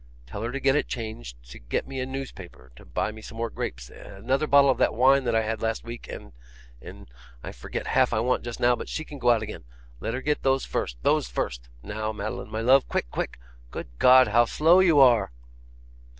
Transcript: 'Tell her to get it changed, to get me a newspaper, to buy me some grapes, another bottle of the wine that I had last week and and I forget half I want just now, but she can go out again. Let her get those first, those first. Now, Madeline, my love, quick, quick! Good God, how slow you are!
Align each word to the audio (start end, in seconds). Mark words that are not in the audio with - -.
'Tell 0.25 0.41
her 0.41 0.51
to 0.51 0.59
get 0.59 0.75
it 0.75 0.87
changed, 0.87 1.37
to 1.47 1.59
get 1.59 1.85
me 1.87 1.99
a 1.99 2.07
newspaper, 2.07 2.71
to 2.75 2.83
buy 2.85 3.11
me 3.11 3.21
some 3.21 3.37
grapes, 3.53 3.87
another 3.91 4.47
bottle 4.47 4.71
of 4.71 4.79
the 4.79 4.91
wine 4.91 5.25
that 5.25 5.35
I 5.35 5.43
had 5.43 5.61
last 5.61 5.83
week 5.83 6.07
and 6.07 6.33
and 6.81 7.07
I 7.43 7.51
forget 7.51 7.85
half 7.85 8.11
I 8.11 8.19
want 8.19 8.43
just 8.43 8.59
now, 8.59 8.75
but 8.75 8.89
she 8.89 9.05
can 9.05 9.19
go 9.19 9.29
out 9.29 9.43
again. 9.43 9.63
Let 9.99 10.15
her 10.15 10.21
get 10.23 10.41
those 10.41 10.65
first, 10.65 10.97
those 11.03 11.27
first. 11.29 11.69
Now, 11.83 12.11
Madeline, 12.11 12.49
my 12.49 12.61
love, 12.61 12.87
quick, 12.87 13.11
quick! 13.11 13.37
Good 13.69 13.89
God, 13.99 14.29
how 14.29 14.45
slow 14.45 14.79
you 14.79 14.99
are! 14.99 15.31